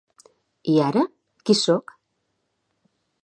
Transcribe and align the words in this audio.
I 0.75 0.77
ara, 0.85 1.03
qui 1.49 1.55
sóc? 1.61 1.93